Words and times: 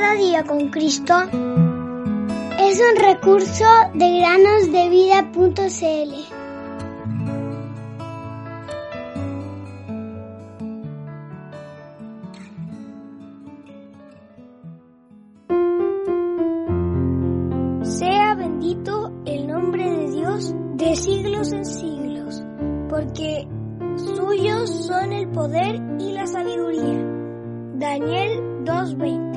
Cada 0.00 0.14
día 0.14 0.42
con 0.44 0.70
Cristo 0.70 1.12
es 2.58 2.80
un 2.80 2.96
recurso 2.96 3.66
de 3.92 4.20
granosdevida.cl. 4.20 6.14
Sea 17.82 18.34
bendito 18.36 19.12
el 19.26 19.46
nombre 19.46 19.84
de 19.84 20.10
Dios 20.12 20.54
de 20.76 20.96
siglos 20.96 21.52
en 21.52 21.66
siglos, 21.66 22.42
porque 22.88 23.46
suyos 23.96 24.70
son 24.86 25.12
el 25.12 25.28
poder 25.28 25.78
y 25.98 26.12
la 26.12 26.26
sabiduría. 26.26 27.04
Daniel 27.74 28.64
2:20 28.64 29.29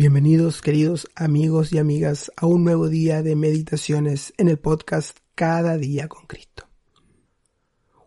Bienvenidos 0.00 0.62
queridos 0.62 1.10
amigos 1.14 1.74
y 1.74 1.78
amigas 1.78 2.32
a 2.34 2.46
un 2.46 2.64
nuevo 2.64 2.88
día 2.88 3.22
de 3.22 3.36
meditaciones 3.36 4.32
en 4.38 4.48
el 4.48 4.58
podcast 4.58 5.18
Cada 5.34 5.76
día 5.76 6.08
con 6.08 6.26
Cristo. 6.26 6.70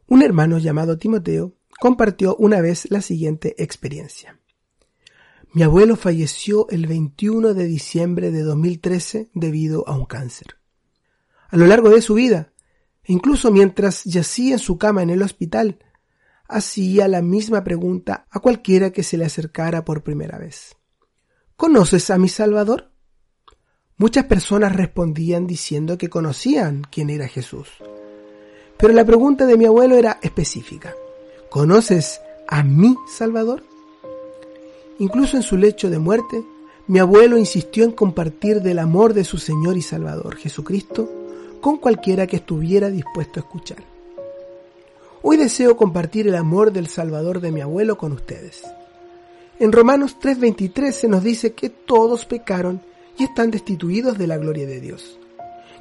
Un 0.07 0.23
hermano 0.23 0.57
llamado 0.57 0.97
Timoteo 0.97 1.53
compartió 1.79 2.35
una 2.37 2.61
vez 2.61 2.89
la 2.89 3.01
siguiente 3.01 3.53
experiencia. 3.61 4.39
Mi 5.53 5.61
abuelo 5.61 5.95
falleció 5.95 6.67
el 6.69 6.87
21 6.87 7.53
de 7.53 7.65
diciembre 7.65 8.31
de 8.31 8.41
2013 8.41 9.29
debido 9.35 9.87
a 9.87 9.95
un 9.95 10.05
cáncer. 10.05 10.55
A 11.49 11.57
lo 11.57 11.67
largo 11.67 11.91
de 11.91 12.01
su 12.01 12.15
vida, 12.15 12.53
incluso 13.05 13.51
mientras 13.51 14.03
yacía 14.03 14.53
en 14.53 14.59
su 14.59 14.79
cama 14.79 15.03
en 15.03 15.11
el 15.11 15.21
hospital, 15.21 15.77
hacía 16.47 17.07
la 17.07 17.21
misma 17.21 17.63
pregunta 17.63 18.25
a 18.31 18.39
cualquiera 18.39 18.89
que 18.89 19.03
se 19.03 19.15
le 19.15 19.25
acercara 19.25 19.85
por 19.85 20.01
primera 20.01 20.39
vez. 20.39 20.75
¿Conoces 21.55 22.09
a 22.09 22.17
mi 22.17 22.29
Salvador? 22.29 22.89
Muchas 23.97 24.25
personas 24.25 24.75
respondían 24.75 25.45
diciendo 25.45 25.99
que 25.99 26.09
conocían 26.09 26.81
quién 26.91 27.11
era 27.11 27.27
Jesús. 27.27 27.69
Pero 28.77 28.91
la 28.91 29.05
pregunta 29.05 29.45
de 29.45 29.55
mi 29.55 29.65
abuelo 29.65 29.95
era 29.95 30.19
específica. 30.23 30.95
¿Conoces 31.51 32.19
a 32.47 32.63
mi 32.63 32.95
Salvador? 33.07 33.63
Incluso 34.97 35.37
en 35.37 35.43
su 35.43 35.55
lecho 35.55 35.91
de 35.91 35.99
muerte, 35.99 36.43
mi 36.87 36.97
abuelo 36.97 37.37
insistió 37.37 37.83
en 37.83 37.91
compartir 37.91 38.61
del 38.61 38.79
amor 38.79 39.13
de 39.13 39.23
su 39.23 39.37
Señor 39.37 39.77
y 39.77 39.83
Salvador, 39.83 40.37
Jesucristo, 40.37 41.07
con 41.61 41.77
cualquiera 41.77 42.25
que 42.25 42.37
estuviera 42.37 42.89
dispuesto 42.89 43.39
a 43.39 43.43
escuchar. 43.43 43.83
Hoy 45.21 45.37
deseo 45.37 45.77
compartir 45.77 46.27
el 46.27 46.35
amor 46.35 46.73
del 46.73 46.87
Salvador 46.87 47.39
de 47.39 47.51
mi 47.51 47.61
abuelo 47.61 47.97
con 47.97 48.11
ustedes. 48.11 48.63
En 49.59 49.71
Romanos 49.71 50.17
3:23 50.19 50.91
se 50.91 51.07
nos 51.07 51.23
dice 51.23 51.53
que 51.53 51.69
todos 51.69 52.25
pecaron 52.25 52.81
y 53.17 53.23
están 53.23 53.51
destituidos 53.51 54.17
de 54.17 54.27
la 54.27 54.37
gloria 54.37 54.65
de 54.65 54.81
Dios. 54.81 55.19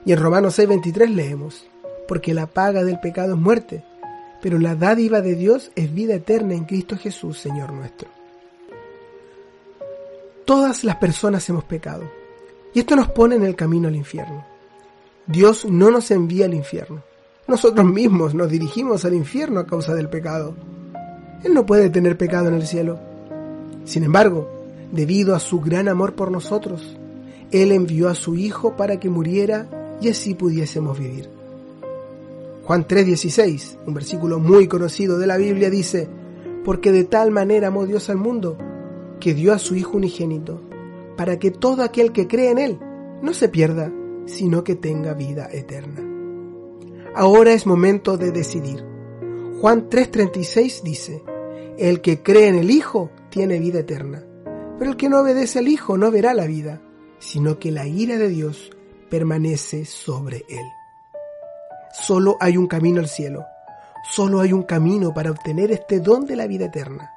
Y 0.05 0.13
en 0.13 0.19
Romanos 0.19 0.59
6:23 0.59 1.11
leemos, 1.11 1.67
porque 2.07 2.35
la 2.35 2.47
paga 2.47 2.85
del 2.85 3.01
pecado 3.01 3.35
es 3.35 3.41
muerte, 3.41 3.85
pero 4.43 4.59
la 4.59 4.75
dádiva 4.75 5.21
de 5.21 5.35
Dios 5.35 5.71
es 5.75 5.93
vida 5.95 6.15
eterna 6.15 6.55
en 6.55 6.65
Cristo 6.65 6.97
Jesús, 6.97 7.39
Señor 7.39 7.73
nuestro. 7.73 8.09
Todas 10.45 10.85
las 10.85 10.97
personas 10.97 11.49
hemos 11.49 11.65
pecado, 11.65 12.03
y 12.75 12.81
esto 12.81 12.97
nos 12.97 13.09
pone 13.09 13.37
en 13.37 13.45
el 13.45 13.57
camino 13.57 13.89
al 13.89 13.97
infierno. 13.97 14.45
Dios 15.27 15.65
no 15.65 15.91
nos 15.91 16.11
envía 16.11 16.47
al 16.47 16.55
infierno. 16.55 17.03
Nosotros 17.47 17.87
mismos 17.87 18.35
nos 18.35 18.51
dirigimos 18.51 19.05
al 19.05 19.15
infierno 19.15 19.61
a 19.61 19.67
causa 19.67 19.95
del 19.95 20.09
pecado. 20.09 20.55
Él 21.45 21.55
no 21.55 21.65
puede 21.65 21.91
tener 21.91 22.19
pecado 22.19 22.49
en 22.49 22.55
el 22.55 22.67
cielo. 22.67 23.12
Sin 23.85 24.05
embargo, 24.05 24.49
debido 24.93 25.35
a 25.35 25.41
su 25.41 25.61
gran 25.61 25.89
amor 25.89 26.15
por 26.15 26.31
nosotros, 26.31 26.97
Él 27.51 27.73
envió 27.73 28.09
a 28.09 28.15
su 28.15 28.35
Hijo 28.35 28.77
para 28.77 29.01
que 29.01 29.11
muriera 29.11 29.67
y 30.01 30.09
así 30.09 30.35
pudiésemos 30.35 30.99
vivir. 30.99 31.29
Juan 32.65 32.87
3:16, 32.87 33.79
un 33.87 33.95
versículo 33.95 34.39
muy 34.39 34.69
conocido 34.69 35.19
de 35.19 35.27
la 35.27 35.37
Biblia, 35.37 35.69
dice, 35.69 36.09
porque 36.65 36.93
de 36.93 37.05
tal 37.05 37.31
manera 37.31 37.69
amó 37.69 37.87
Dios 37.87 38.09
al 38.09 38.19
mundo, 38.19 38.57
que 39.19 39.35
dio 39.35 39.53
a 39.53 39.59
su 39.59 39.75
Hijo 39.75 39.97
unigénito, 39.97 40.61
para 41.17 41.39
que 41.39 41.51
todo 41.51 41.83
aquel 41.83 42.13
que 42.13 42.29
cree 42.29 42.51
en 42.51 42.59
Él 42.59 42.79
no 43.21 43.35
se 43.35 43.49
pierda, 43.49 43.93
sino 44.27 44.63
que 44.63 44.77
tenga 44.77 45.15
vida 45.15 45.49
eterna. 45.53 46.09
Ahora 47.15 47.53
es 47.53 47.67
momento 47.67 48.17
de 48.17 48.31
decidir. 48.31 48.85
Juan 49.61 49.89
3:36 49.91 50.83
dice, 50.83 51.23
el 51.79 52.01
que 52.01 52.23
cree 52.23 52.49
en 52.49 52.57
el 52.57 52.71
Hijo 52.71 53.11
tiene 53.31 53.59
vida 53.59 53.81
eterna, 53.81 54.25
pero 54.79 54.91
el 54.91 54.97
que 54.97 55.09
no 55.09 55.21
obedece 55.21 55.59
al 55.59 55.69
Hijo 55.69 55.97
no 55.97 56.11
verá 56.11 56.35
la 56.35 56.47
vida, 56.47 56.81
sino 57.19 57.59
que 57.59 57.71
la 57.71 57.87
ira 57.87 58.19
de 58.19 58.29
Dios 58.29 58.71
permanece 59.09 59.85
sobre 59.85 60.45
él. 60.49 60.65
Solo 61.93 62.37
hay 62.41 62.57
un 62.57 62.67
camino 62.67 63.01
al 63.01 63.09
cielo, 63.09 63.45
solo 64.11 64.41
hay 64.41 64.53
un 64.53 64.63
camino 64.63 65.13
para 65.15 65.31
obtener 65.31 65.71
este 65.71 66.01
don 66.01 66.27
de 66.27 66.37
la 66.37 66.47
vida 66.47 66.67
eterna. 66.67 67.11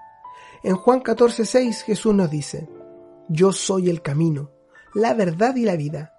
En 0.63 0.75
Juan 0.75 1.01
14:6 1.01 1.83
Jesús 1.83 2.13
nos 2.13 2.29
dice, 2.29 2.67
Yo 3.29 3.51
soy 3.51 3.89
el 3.89 4.01
camino, 4.01 4.51
la 4.93 5.13
verdad 5.13 5.55
y 5.55 5.63
la 5.63 5.75
vida. 5.75 6.13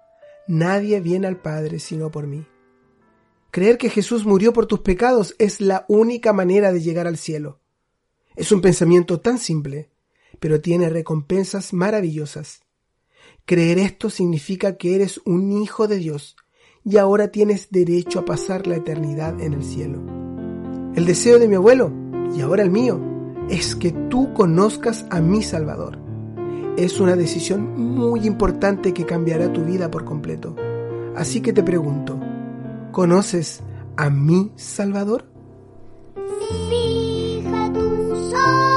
Nadie 0.47 1.01
viene 1.01 1.27
al 1.27 1.37
Padre 1.37 1.79
sino 1.79 2.09
por 2.09 2.27
mí. 2.27 2.47
Creer 3.51 3.77
que 3.77 3.89
Jesús 3.89 4.25
murió 4.25 4.53
por 4.53 4.65
tus 4.65 4.79
pecados 4.79 5.35
es 5.39 5.61
la 5.61 5.85
única 5.87 6.33
manera 6.33 6.71
de 6.71 6.81
llegar 6.81 7.07
al 7.07 7.17
cielo. 7.17 7.59
Es 8.37 8.51
un 8.51 8.61
pensamiento 8.61 9.19
tan 9.19 9.39
simple, 9.39 9.89
pero 10.39 10.61
tiene 10.61 10.89
recompensas 10.89 11.73
maravillosas. 11.73 12.61
Creer 13.45 13.79
esto 13.79 14.11
significa 14.11 14.77
que 14.77 14.93
eres 14.93 15.19
un 15.25 15.51
hijo 15.51 15.87
de 15.87 15.97
Dios 15.97 16.35
y 16.85 16.97
ahora 16.97 17.29
tienes 17.29 17.71
derecho 17.71 18.19
a 18.19 18.25
pasar 18.25 18.67
la 18.67 18.75
eternidad 18.75 19.41
en 19.41 19.53
el 19.53 19.63
cielo. 19.63 20.03
El 20.95 21.07
deseo 21.07 21.39
de 21.39 21.47
mi 21.47 21.55
abuelo, 21.55 21.91
y 22.35 22.41
ahora 22.41 22.61
el 22.61 22.69
mío, 22.69 23.01
es 23.49 23.75
que 23.75 23.91
tú 23.91 24.31
conozcas 24.35 25.07
a 25.09 25.19
mi 25.19 25.41
Salvador. 25.41 25.97
Es 26.77 26.99
una 26.99 27.15
decisión 27.15 27.75
muy 27.75 28.27
importante 28.27 28.93
que 28.93 29.07
cambiará 29.07 29.51
tu 29.51 29.63
vida 29.65 29.89
por 29.89 30.05
completo. 30.05 30.55
Así 31.15 31.41
que 31.41 31.53
te 31.53 31.63
pregunto, 31.63 32.19
¿conoces 32.91 33.63
a 33.95 34.11
mi 34.11 34.51
Salvador? 34.57 35.25
Fija 36.15 36.86
tus 38.45 38.76